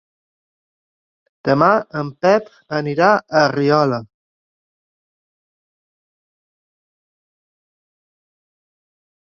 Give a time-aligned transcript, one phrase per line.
[1.49, 1.67] Demà
[2.01, 3.11] en Pep anirà
[3.41, 4.01] a Riola.